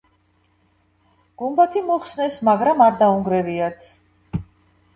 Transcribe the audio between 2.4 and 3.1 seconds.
მაგრამ არ